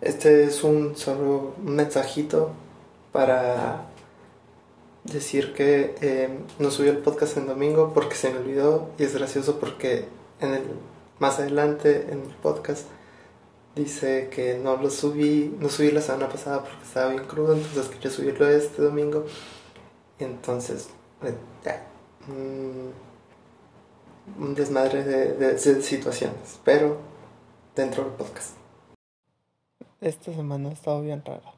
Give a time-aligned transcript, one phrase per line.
[0.00, 2.52] Este es un solo mensajito
[3.12, 3.86] para
[5.04, 6.28] decir que eh,
[6.58, 10.06] no subí el podcast en domingo porque se me olvidó y es gracioso porque
[10.40, 10.62] en el
[11.18, 12.86] más adelante en el podcast
[13.76, 17.88] dice que no lo subí, no subí la semana pasada porque estaba bien crudo, entonces
[17.88, 19.26] quería subirlo este domingo.
[20.18, 20.88] Entonces,
[21.22, 21.86] eh, ya,
[22.26, 22.90] mm,
[24.42, 26.98] un desmadre de, de situaciones, pero
[27.74, 28.59] dentro del podcast.
[30.00, 31.54] Esta semana ha estado bien rara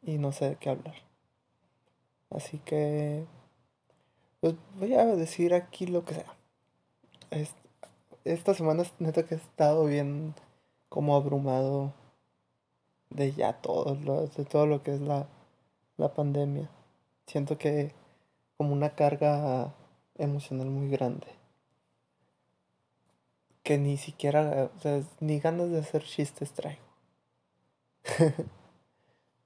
[0.00, 0.94] y no sé de qué hablar.
[2.30, 3.26] Así que
[4.40, 6.34] pues voy a decir aquí lo que sea.
[8.24, 10.34] esta semana neta que he estado bien
[10.88, 11.92] como abrumado
[13.10, 15.26] de ya todo, de todo lo que es la,
[15.98, 16.70] la pandemia.
[17.26, 17.92] Siento que
[18.56, 19.74] como una carga
[20.16, 21.26] emocional muy grande.
[23.62, 26.91] Que ni siquiera, o sea, ni ganas de hacer chistes traigo.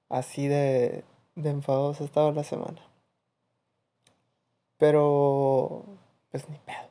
[0.08, 2.80] Así de, de enfadoso ha estado la semana.
[4.78, 5.84] Pero,
[6.30, 6.90] pues ni pedo.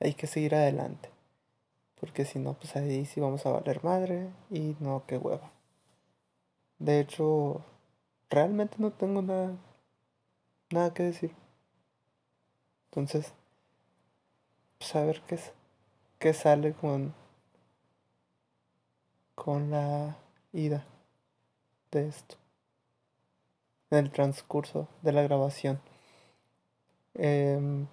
[0.00, 1.10] Hay que seguir adelante.
[2.00, 5.50] Porque si no, pues ahí sí vamos a valer madre y no, qué hueva.
[6.78, 7.64] De hecho,
[8.30, 9.56] realmente no tengo nada,
[10.70, 11.34] nada que decir.
[12.90, 13.32] Entonces,
[14.78, 15.38] pues a ver qué,
[16.20, 17.14] qué sale con,
[19.34, 20.16] con la
[20.52, 20.84] ida
[21.90, 22.36] de esto.
[23.90, 25.80] En el transcurso de la grabación.
[27.14, 27.86] Em,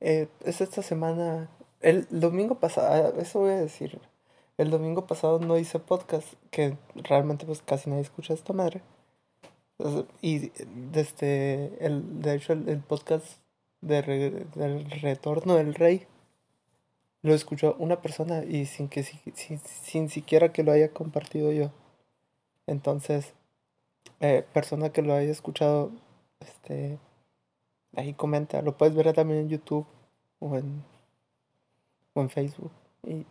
[0.00, 1.48] eh, es esta semana,
[1.80, 4.00] el domingo pasado, ah, eso voy a decir,
[4.58, 8.82] el domingo pasado no hice podcast, que realmente pues casi nadie escucha esta madre.
[10.20, 10.52] Y
[10.92, 13.38] desde el, de hecho el, podcast
[13.80, 14.02] de
[14.54, 16.06] del retorno del rey
[17.24, 21.70] lo escuchó una persona y sin que sin, sin siquiera que lo haya compartido yo.
[22.66, 23.32] Entonces,
[24.20, 25.90] eh, persona que lo haya escuchado,
[26.40, 26.98] este,
[27.96, 29.86] ahí comenta, lo puedes ver también en YouTube
[30.38, 30.84] o en,
[32.12, 32.72] o en Facebook.
[33.04, 33.26] Y,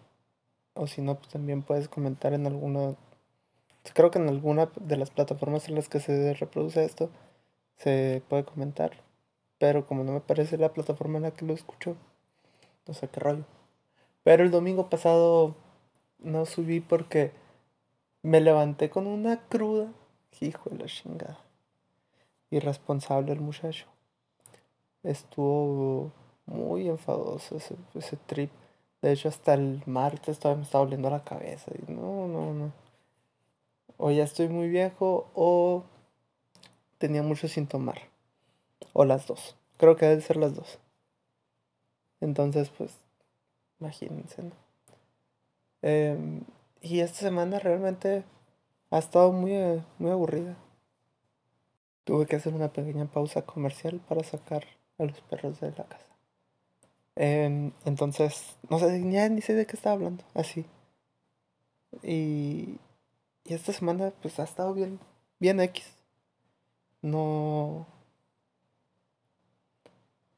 [0.74, 2.96] o si no, pues también puedes comentar en alguna,
[3.94, 7.12] creo que en alguna de las plataformas en las que se reproduce esto,
[7.78, 8.92] se puede comentar.
[9.60, 11.96] Pero como no me parece la plataforma en la que lo escucho,
[12.88, 13.46] no sé qué rollo.
[14.24, 15.56] Pero el domingo pasado
[16.20, 17.32] no subí porque
[18.22, 19.92] me levanté con una cruda.
[20.40, 21.40] Hijo de la chingada.
[22.50, 23.86] Irresponsable el muchacho.
[25.04, 26.12] Estuvo
[26.46, 28.50] muy enfadoso ese, ese trip.
[29.02, 31.72] De hecho, hasta el martes todavía me estaba doliendo la cabeza.
[31.88, 32.72] No, no, no.
[33.98, 35.84] O ya estoy muy viejo o
[36.98, 38.00] tenía mucho sin tomar.
[38.94, 39.58] O las dos.
[39.78, 40.80] Creo que deben ser las dos.
[42.22, 43.03] Entonces, pues,
[43.84, 44.42] Imagínense,
[45.82, 46.42] em,
[46.82, 48.24] y esta semana realmente
[48.92, 50.56] ha estado muy, eh, muy aburrida.
[52.06, 54.64] Tuve que hacer una pequeña pausa comercial para sacar
[54.98, 56.08] a los perros de la casa.
[57.18, 60.66] Em, entonces, no sé, ni, ni sé de qué estaba hablando, así.
[62.04, 62.80] Y,
[63.44, 65.00] y esta semana pues ha estado bien,
[65.40, 65.86] bien X.
[67.02, 67.86] No,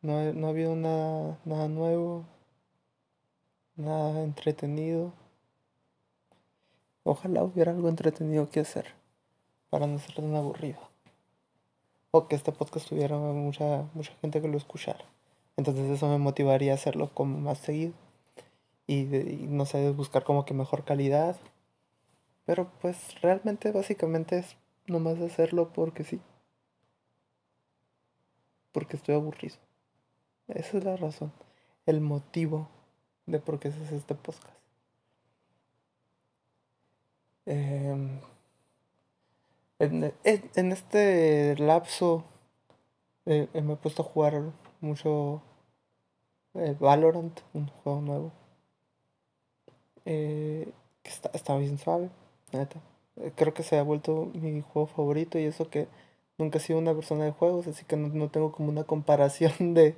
[0.02, 2.26] no, no ha habido nada, nada nuevo
[3.76, 5.14] nada entretenido.
[7.04, 8.94] Ojalá hubiera algo entretenido que hacer
[9.70, 10.80] para no ser tan aburrido.
[12.12, 15.06] O que este podcast tuviera mucha, mucha gente que lo escuchara.
[15.58, 17.94] Entonces eso me motivaría a hacerlo como más seguido.
[18.88, 21.36] Y, no sé, buscar como que mejor calidad.
[22.46, 24.58] Pero pues realmente básicamente es
[24.88, 26.22] nomás hacerlo porque sí.
[28.72, 29.56] Porque estoy aburrido.
[30.48, 31.32] Esa es la razón.
[31.86, 32.68] El motivo
[33.26, 34.56] de por qué se hace este podcast.
[37.46, 38.20] Em,
[39.80, 40.14] en,
[40.72, 42.24] este lapso
[43.26, 44.42] eh, me he puesto a jugar
[44.82, 45.42] mucho
[46.56, 48.32] eh, Valorant, un juego nuevo.
[50.06, 50.72] Eh,
[51.04, 52.10] que está, está bien suave,
[52.52, 52.80] neta.
[53.36, 55.88] Creo que se ha vuelto mi juego favorito y eso que
[56.38, 59.96] nunca he sido una persona de juegos, así que no tengo como una comparación de,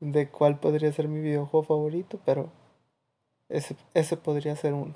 [0.00, 2.50] de cuál podría ser mi videojuego favorito, pero
[3.48, 4.94] ese, ese podría ser uno.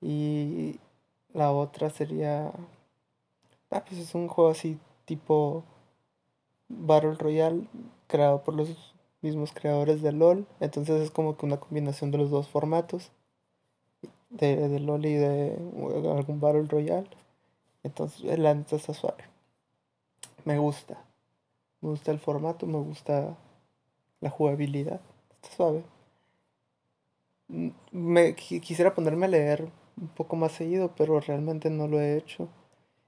[0.00, 0.78] Y
[1.32, 2.52] la otra sería...
[3.70, 5.64] Ah, pues es un juego así tipo
[6.68, 7.66] Battle Royale,
[8.06, 10.46] creado por los mismos creadores de LOL.
[10.60, 13.10] Entonces es como que una combinación de los dos formatos.
[14.30, 15.56] De, LOL y de
[16.16, 17.08] algún Battle Royale.
[17.82, 19.24] Entonces el antes está suave.
[20.44, 21.02] Me gusta.
[21.80, 23.36] Me gusta el formato, me gusta
[24.20, 25.00] la jugabilidad.
[25.42, 25.84] Está suave.
[27.92, 29.68] me quisiera ponerme a leer
[30.00, 32.48] un poco más seguido, pero realmente no lo he hecho.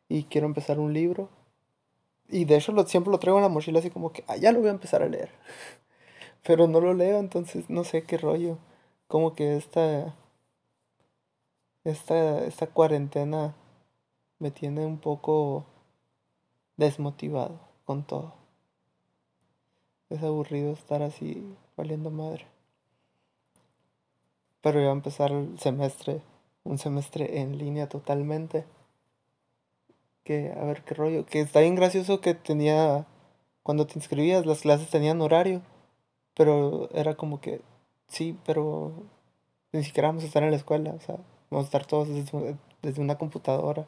[0.09, 1.29] Y quiero empezar un libro.
[2.29, 4.53] Y de hecho lo, siempre lo traigo en la mochila así como que, ah, ya
[4.53, 5.31] lo voy a empezar a leer.
[6.43, 8.59] pero no lo leo, entonces no sé qué rollo.
[9.09, 10.15] Como que esta,
[11.85, 13.55] esta, esta cuarentena
[14.39, 15.67] me tiene un poco
[16.77, 18.35] desmotivado con todo.
[20.11, 21.45] Es aburrido estar así
[21.77, 22.47] valiendo madre.
[24.63, 26.23] Pero iba a empezar el semestre,
[26.65, 28.65] un semestre en línea totalmente.
[30.25, 31.27] Que, a ver qué rollo.
[31.27, 33.07] Que está bien gracioso que tenía,
[33.63, 35.63] cuando te inscribías, las clases tenían horario.
[36.35, 37.61] Pero era como que,
[38.09, 38.93] sí, pero
[39.73, 40.93] ni siquiera vamos a estar en la escuela.
[40.93, 41.17] O sea,
[41.51, 43.87] vamos a estar todos desde, desde una computadora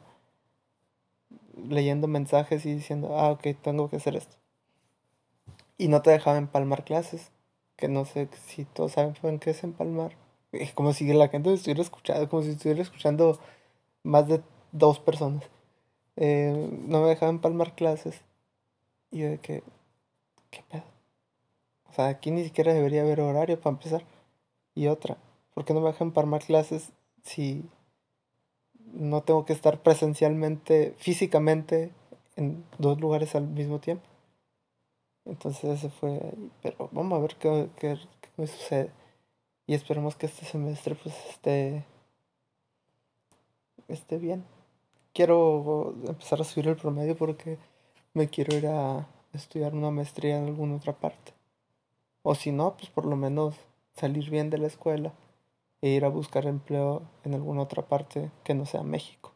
[1.67, 4.40] leyendo mensajes y diciendo, ah, ok, tengo que hacer esto.
[5.81, 7.31] Y no te dejaba empalmar clases,
[7.75, 10.15] que no sé si todos saben qué es empalmar.
[10.75, 13.39] Como si la gente estuviera escuchando, como si estuviera escuchando
[14.03, 15.43] más de dos personas.
[16.17, 18.21] Eh, no me dejaban empalmar clases.
[19.09, 19.63] Y yo de que,
[20.51, 20.83] ¿qué pedo?
[21.89, 24.03] O sea, aquí ni siquiera debería haber horario para empezar.
[24.75, 25.17] Y otra,
[25.55, 26.91] ¿por qué no me dejan empalmar clases
[27.23, 27.67] si
[28.93, 31.91] no tengo que estar presencialmente, físicamente,
[32.35, 34.10] en dos lugares al mismo tiempo.
[35.25, 37.97] Entonces ese fue, pero vamos a ver qué, qué,
[38.35, 38.91] qué sucede.
[39.67, 41.85] Y esperemos que este semestre pues esté,
[43.87, 44.43] esté bien.
[45.13, 47.57] Quiero empezar a subir el promedio porque
[48.13, 51.33] me quiero ir a estudiar una maestría en alguna otra parte.
[52.23, 53.55] O si no, pues por lo menos
[53.93, 55.13] salir bien de la escuela
[55.81, 59.31] e ir a buscar empleo en alguna otra parte que no sea México.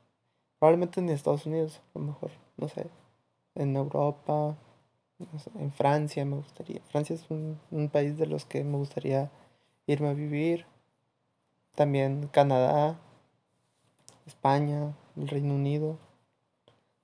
[0.60, 2.88] Probablemente en Estados Unidos, a lo mejor, no sé,
[3.56, 4.56] en Europa,
[5.20, 6.82] en Francia me gustaría.
[6.90, 9.32] Francia es un, un país de los que me gustaría
[9.88, 10.66] irme a vivir.
[11.76, 13.00] También Canadá,
[14.26, 15.98] España, el Reino Unido,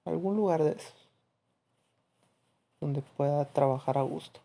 [0.05, 1.09] algún lugar de esos
[2.79, 4.41] donde pueda trabajar a gusto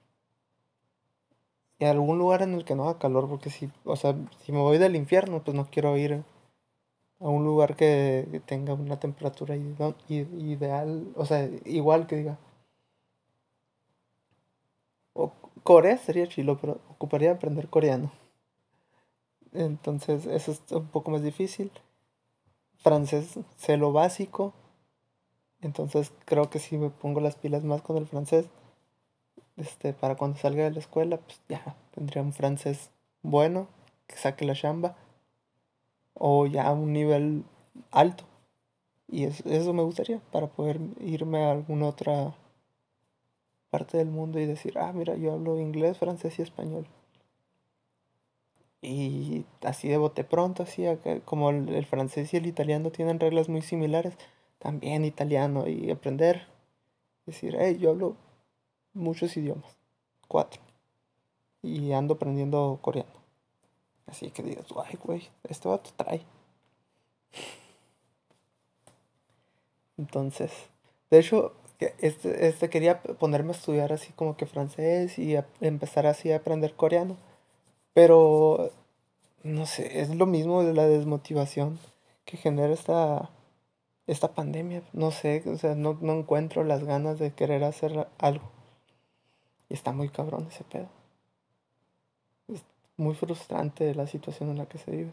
[1.79, 4.15] y algún lugar en el que no haga calor, porque si, o sea,
[4.45, 6.23] si me voy del infierno, pues no quiero ir
[7.21, 12.39] a un lugar que tenga una temperatura ideal, o sea, igual que diga.
[15.15, 15.33] O
[15.67, 18.13] Corea sería chilo, pero ocuparía aprender coreano.
[19.53, 21.73] Entonces, eso es un poco más difícil.
[22.77, 24.55] Francés, sé lo básico.
[25.61, 28.47] Entonces, creo que si me pongo las pilas más con el francés,
[29.57, 32.91] este, para cuando salga de la escuela, pues ya tendría un francés
[33.23, 33.67] bueno,
[34.07, 34.95] que saque la chamba,
[36.15, 37.43] o ya un nivel
[37.91, 38.23] alto.
[39.09, 42.37] Y eso, me gustaría, para poder irme a alguna otra
[43.71, 46.87] parte del mundo y decir, ah, mira, yo hablo inglés, francés y español.
[48.83, 50.85] Y así de bote pronto, así
[51.25, 54.17] como el, el, francés y el italiano tienen reglas muy similares,
[54.59, 56.47] también italiano y aprender.
[57.27, 58.17] Decir, hey, yo hablo
[58.95, 59.77] muchos idiomas.
[60.29, 60.63] Cuatro.
[61.63, 63.11] Y ando aprendiendo coreano.
[64.07, 66.23] Así que digas, ay, güey, este vato trae.
[69.99, 70.53] Entonces,
[71.11, 76.33] de hecho, este, este quería ponerme a estudiar así como que francés y empezar así
[76.33, 77.17] a aprender coreano.
[77.95, 78.71] Pero,
[79.43, 81.79] no sé, es lo mismo de la desmotivación
[82.25, 83.31] que genera esta,
[84.07, 84.83] esta pandemia.
[84.93, 88.51] No sé, o sea, no, no encuentro las ganas de querer hacer algo.
[89.69, 90.89] Y está muy cabrón ese pedo.
[92.49, 92.65] Es
[92.97, 95.13] muy frustrante la situación en la que se vive.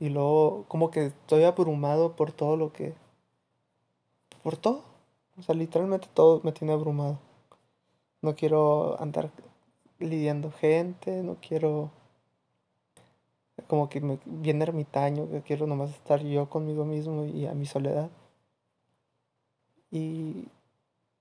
[0.00, 2.94] Y luego, como que estoy abrumado por todo lo que.
[4.42, 4.89] Por todo.
[5.38, 7.18] O sea, literalmente todo me tiene abrumado.
[8.22, 9.30] No quiero andar
[9.98, 11.90] lidiando gente, no quiero.
[13.66, 17.66] Como que me viene ermitaño, que quiero nomás estar yo conmigo mismo y a mi
[17.66, 18.10] soledad.
[19.90, 20.48] Y.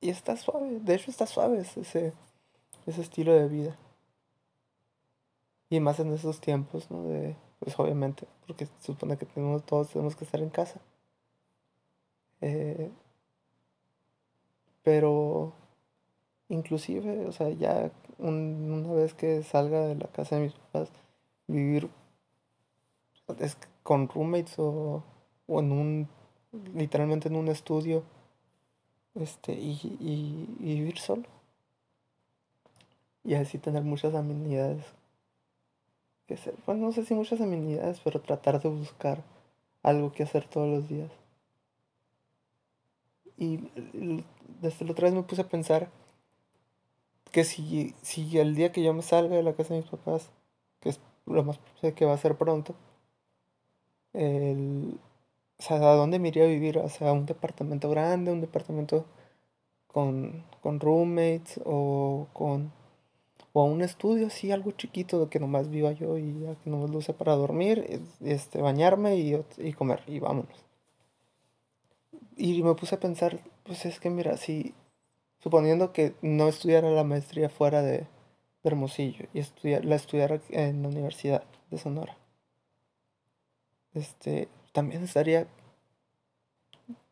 [0.02, 2.14] Y está suave, de hecho está suave ese
[2.90, 3.78] ese estilo de vida.
[5.70, 7.04] Y más en esos tiempos, ¿no?
[7.04, 9.28] De, pues obviamente, porque supone que
[9.66, 10.82] todos tenemos que estar en casa.
[12.42, 12.92] Eh,
[14.90, 15.54] pero
[16.48, 20.90] inclusive, o sea, ya una vez que salga de la casa de mis papás,
[21.46, 21.92] vivir
[23.84, 25.04] con roommates o,
[25.46, 26.08] o, en un,
[26.74, 28.02] literalmente en un estudio,
[29.14, 29.78] este, y,
[30.60, 31.28] y vivir solo
[33.24, 34.84] y así tener muchas amenidades.
[36.28, 39.22] Que ser, bueno, no sé si muchas amenidades, pero tratar de buscar
[39.84, 41.12] algo que hacer todos los días.
[43.40, 43.60] Y
[44.62, 45.90] desde la otra vez me puse a pensar
[47.32, 50.30] que si, si el día que yo me salga de la casa de mis papás,
[50.82, 50.94] que
[51.26, 51.60] lo más
[51.96, 52.76] que va a ser pronto,
[54.14, 55.00] el,
[55.58, 56.80] o sea, ¿a dónde me iría a vivir?
[56.80, 59.06] O sea, un departamento grande, un departamento
[59.88, 62.72] con, con roommates o con
[63.54, 67.00] o un estudio así, algo chiquito que nomás viva yo y ya que nomás lo
[67.00, 70.69] use para dormir, este, bañarme y, y comer y vámonos.
[72.42, 74.74] Y me puse a pensar, pues es que mira, si
[75.40, 78.08] suponiendo que no estudiara la maestría fuera de,
[78.64, 82.18] Hermosillo y estudiar, la estudiara en la Universidad de Sonora,
[83.94, 85.48] este, también estaría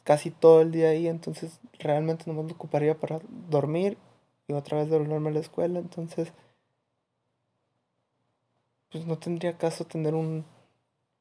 [0.05, 3.19] casi todo el día ahí, entonces realmente no me ocuparía para
[3.50, 3.98] dormir
[4.48, 6.31] y otra vez volverme a la escuela, entonces
[8.91, 10.46] pues no tendría caso tener un,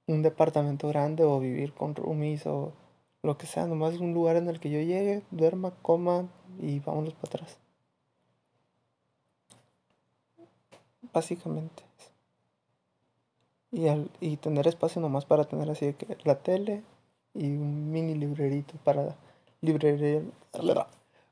[0.07, 2.73] un departamento grande o vivir con roomies o
[3.27, 6.29] lo que sea, nomás un lugar en el que yo llegue, duerma, coma
[6.59, 7.59] y vámonos para atrás.
[11.13, 11.83] Básicamente.
[13.73, 16.83] Y, al, y tener espacio nomás para tener así que la tele
[17.35, 19.17] y un mini librerito para
[19.61, 20.23] librería.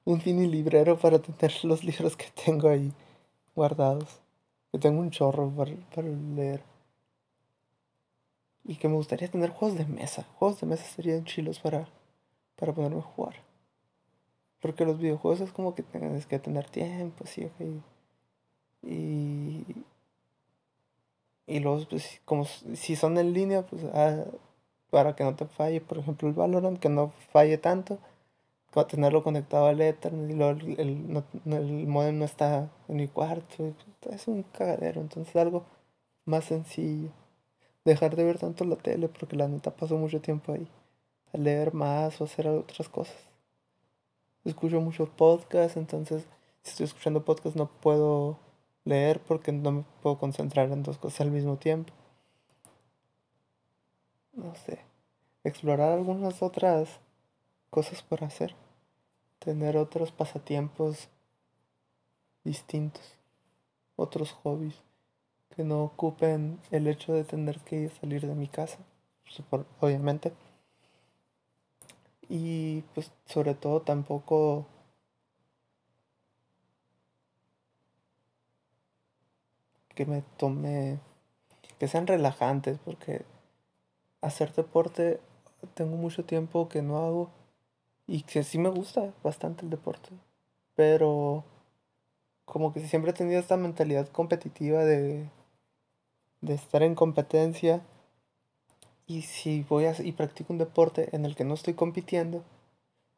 [0.05, 2.93] Un mini librero para tener los libros que tengo ahí
[3.55, 4.21] guardados.
[4.73, 6.74] Que tengo un chorro para, para leer.
[8.65, 10.27] Y que me gustaría tener juegos de mesa.
[10.39, 11.87] Juegos de mesa serían chilos para,
[12.57, 13.35] para ponerme a jugar.
[14.61, 17.51] Porque los videojuegos es como que tienes que tener tiempo, sí,
[18.83, 19.65] Y.
[21.47, 24.25] Y luego, pues, como si son en línea, pues, ah,
[24.91, 27.99] para que no te falle, por ejemplo, el Valorant, que no falle tanto,
[28.73, 33.09] para tenerlo conectado al Ethernet y luego el, el, el modem no está en mi
[33.09, 33.75] cuarto,
[34.11, 35.65] es un cagadero, entonces algo
[36.25, 37.11] más sencillo
[37.85, 40.67] dejar de ver tanto la tele porque la neta paso mucho tiempo ahí.
[41.33, 43.17] A leer más o hacer otras cosas.
[44.45, 46.25] Escucho muchos podcasts, entonces
[46.63, 48.39] si estoy escuchando podcasts no puedo
[48.85, 51.93] leer porque no me puedo concentrar en dos cosas al mismo tiempo.
[54.33, 54.81] No sé.
[55.45, 56.89] Explorar algunas otras
[57.71, 58.55] cosas por hacer.
[59.39, 61.09] Tener otros pasatiempos
[62.45, 63.19] distintos.
[63.97, 64.75] Otros hobbies
[65.55, 68.79] que no ocupen el hecho de tener que salir de mi casa,
[69.81, 70.33] obviamente.
[72.29, 74.67] Y pues sobre todo tampoco
[79.95, 80.99] que me tome,
[81.79, 83.25] que sean relajantes, porque
[84.21, 85.21] hacer deporte
[85.75, 87.31] tengo mucho tiempo que no hago
[88.07, 90.11] y que sí me gusta bastante el deporte,
[90.75, 91.45] pero
[92.45, 95.29] como que siempre he tenido esta mentalidad competitiva de
[96.45, 97.83] de estar en competencia
[99.07, 102.43] y si voy a, y practico un deporte en el que no estoy compitiendo,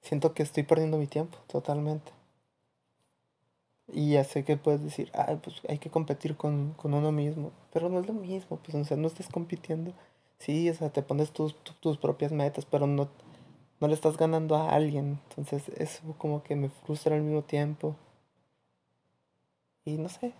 [0.02, 2.12] siento que estoy perdiendo mi tiempo totalmente.
[3.92, 7.88] Y ya sé que puedes decir, ah, pues hay que competir con, uno mismo, pero
[7.88, 9.92] no es lo mismo, pues o sea, no estás compitiendo.
[10.38, 13.08] Sí, o sea, te pones tus, tus propias metas, pero no,
[13.80, 15.20] no le estás ganando a alguien.
[15.30, 17.96] Entonces eso como que me frustra al mismo tiempo.
[19.84, 20.34] Y no sé,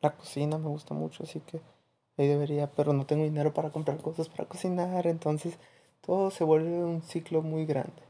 [0.00, 1.60] La cocina me gusta mucho, así que
[2.16, 5.58] ahí debería, pero no tengo dinero para comprar cosas para cocinar, entonces
[6.00, 8.02] todo se vuelve un ciclo muy grande.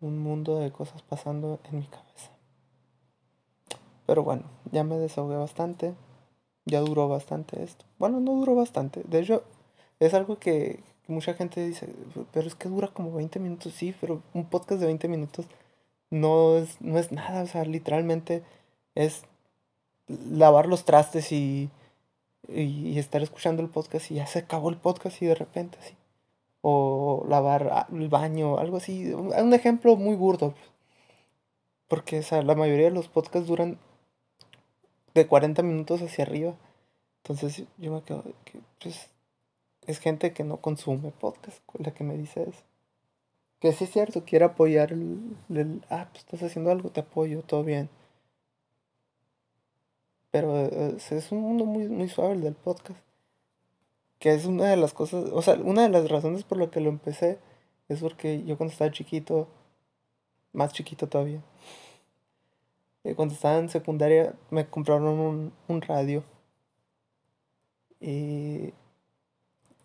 [0.00, 2.30] Un mundo de cosas pasando en mi cabeza.
[4.06, 5.94] Pero bueno, ya me desahogué bastante.
[6.66, 7.84] Ya duró bastante esto.
[7.98, 9.02] Bueno, no duró bastante.
[9.04, 9.44] De hecho,
[10.00, 11.88] es algo que mucha gente dice,
[12.32, 13.72] pero es que dura como 20 minutos.
[13.74, 15.46] Sí, pero un podcast de 20 minutos
[16.10, 18.42] no es, no es nada, o sea, literalmente
[18.94, 19.24] es
[20.08, 21.70] lavar los trastes y,
[22.48, 25.94] y, estar escuchando el podcast y ya se acabó el podcast y de repente así.
[26.62, 29.12] O lavar el baño, algo así.
[29.12, 30.54] Un ejemplo muy burdo.
[31.88, 33.78] Porque o sea, la mayoría de los podcasts duran
[35.14, 36.54] de 40 minutos hacia arriba.
[37.22, 39.10] Entonces yo me quedo que pues,
[39.86, 42.62] es gente que no consume podcast la que me dice eso.
[43.64, 47.64] Que sí es cierto, quiere apoyar el, ah, pues estás haciendo algo, te apoyo, todo
[47.64, 47.88] bien.
[50.30, 53.00] Pero eh, es un mundo muy, muy suave el del podcast.
[54.18, 56.80] Que es una de las cosas, o sea, una de las razones por lo que
[56.80, 57.38] lo empecé
[57.88, 59.48] es porque yo cuando estaba chiquito,
[60.52, 61.40] más chiquito todavía,
[63.04, 66.22] eh, cuando estaba en secundaria me compraron un, un radio.
[67.98, 68.74] Y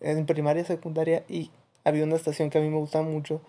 [0.02, 1.50] en primaria, secundaria, y
[1.86, 3.40] había una estación que a mí me gustaba mucho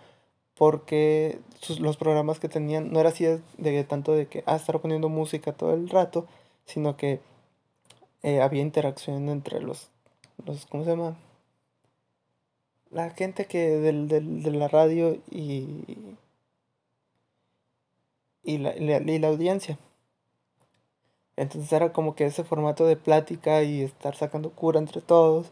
[0.61, 1.41] porque
[1.79, 3.25] los programas que tenían no era así
[3.57, 6.27] de, tanto de que ah, estar poniendo música todo el rato,
[6.67, 7.19] sino que
[8.23, 9.89] eh, había interacción entre los,
[10.45, 11.17] los, ¿cómo se llama?
[12.91, 16.05] La gente que del, del, de la radio y,
[18.45, 19.79] la, y la audiencia.
[21.37, 25.51] Entonces era como que ese formato de plática y estar sacando cura entre todos.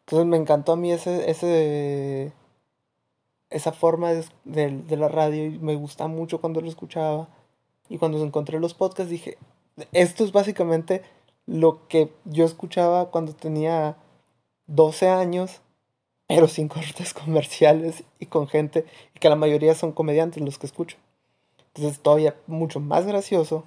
[0.00, 2.32] Entonces me encantó a mí ese, ese
[3.50, 4.12] esa forma
[4.44, 7.28] de, la radio y me gusta mucho cuando lo escuchaba.
[7.88, 9.38] Y cuando encontré los podcasts dije,
[9.92, 11.02] esto es básicamente
[11.46, 13.96] lo que yo escuchaba cuando tenía
[14.66, 15.62] 12 años,
[16.26, 20.66] pero sin cortes comerciales y con gente, y que la mayoría son comediantes los que
[20.66, 20.98] escucho.
[21.74, 23.64] Entonces todavía mucho más gracioso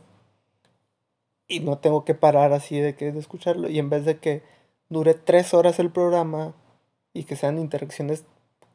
[1.48, 4.44] y no tengo que parar así de que de escucharlo y en vez de que
[4.90, 6.54] dure tres horas el programa
[7.14, 8.26] y que sean interacciones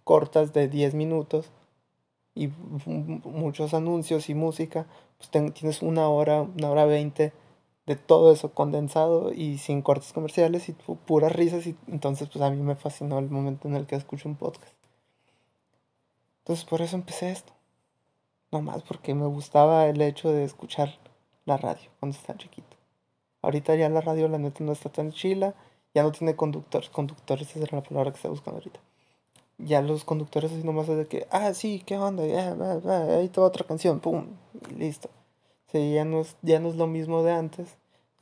[0.06, 1.50] cortas de 10 minutos
[2.32, 4.86] y muchos anuncios y música,
[5.18, 7.32] pues tienes una hora, una hora veinte
[7.86, 12.50] de todo eso condensado y sin cortes comerciales y puras risas y entonces pues a
[12.50, 14.72] mí me fascinó el momento en el que escucho un podcast.
[16.44, 17.52] Entonces por eso empecé esto.
[18.52, 21.00] Nomás porque me gustaba el hecho de escuchar
[21.46, 22.76] la radio cuando estaba chiquito.
[23.42, 25.56] Ahorita ya la radio la neta no está tan chila,
[25.94, 28.78] ya no tiene conductores, conductores esa era la palabra que estaba buscando ahorita.
[29.58, 32.22] Ya los conductores así nomás de que, ah, sí, qué onda,
[33.18, 34.26] ahí toda otra canción, pum,
[34.70, 35.10] y listo.
[35.72, 37.76] Sí, ya no es, ya no es lo mismo de antes,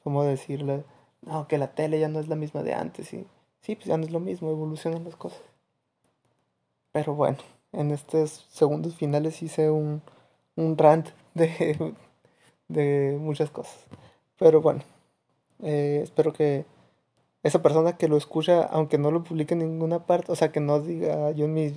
[0.05, 0.85] como decirle,
[1.23, 3.27] no, que la tele ya no es la misma de antes, y
[3.63, 5.43] sí, pues ya no es lo mismo, evolucionan las cosas.
[6.93, 7.39] Pero bueno,
[7.73, 10.03] en estos segundos finales hice un,
[10.57, 11.95] un rant de,
[12.69, 13.77] de muchas cosas.
[14.39, 14.83] Pero bueno,
[15.63, 16.67] eh, espero que
[17.45, 20.61] esa persona que lo escucha, aunque no lo publique en ninguna parte, o sea, que
[20.61, 21.75] no diga yo en mis,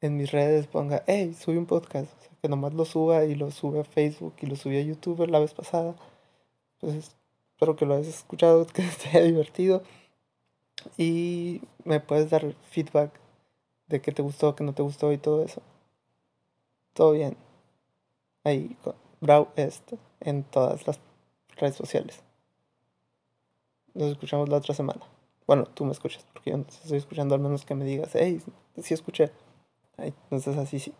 [0.00, 3.34] en mis redes, ponga, hey, subí un podcast, o sea, que nomás lo suba y
[3.34, 5.96] lo sube a Facebook y lo subí a YouTube la vez pasada.
[6.74, 7.16] Entonces,
[7.52, 9.82] espero que lo hayas escuchado, que te haya divertido
[10.96, 13.10] y me puedes dar feedback
[13.88, 15.62] de qué te gustó, qué no te gustó y todo eso.
[16.92, 17.36] Todo bien.
[18.44, 18.76] Ahí,
[19.20, 21.00] Brau esto en todas las
[21.56, 22.23] redes sociales.
[23.94, 25.00] Nos escuchamos la otra semana.
[25.46, 28.40] Bueno, tú me escuchas, porque yo no estoy escuchando, al menos que me digas, hey,
[28.82, 29.30] sí escuché.
[29.98, 30.92] entonces así sí.